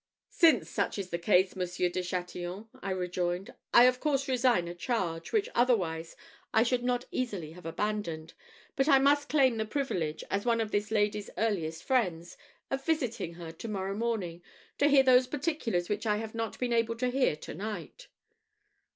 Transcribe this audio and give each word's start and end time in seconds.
"Since 0.31 0.67
such 0.67 0.97
is 0.97 1.11
the 1.11 1.19
case, 1.19 1.55
Monsieur 1.55 1.87
de 1.87 2.01
Chatillon," 2.01 2.67
I 2.81 2.89
rejoined, 2.89 3.53
"I 3.71 3.83
of 3.83 3.99
course 3.99 4.27
resign 4.27 4.67
a 4.67 4.73
charge, 4.73 5.31
which 5.31 5.47
otherwise 5.53 6.15
I 6.51 6.63
should 6.63 6.83
not 6.83 7.05
easily 7.11 7.51
have 7.51 7.67
abandoned; 7.67 8.33
but 8.75 8.87
I 8.89 8.97
must 8.97 9.29
claim 9.29 9.57
the 9.57 9.65
privilege, 9.67 10.23
as 10.31 10.43
one 10.43 10.59
of 10.59 10.71
this 10.71 10.89
lady's 10.89 11.29
earliest 11.37 11.83
friends, 11.83 12.35
of 12.71 12.83
visiting 12.83 13.35
her 13.35 13.51
to 13.51 13.67
morrow 13.67 13.93
morning, 13.93 14.41
to 14.79 14.87
hear 14.87 15.03
those 15.03 15.27
particulars 15.27 15.87
which 15.87 16.07
I 16.07 16.17
have 16.17 16.33
not 16.33 16.57
been 16.57 16.73
able 16.73 16.95
to 16.95 17.11
hear 17.11 17.35
to 17.35 17.53
night." 17.53 18.07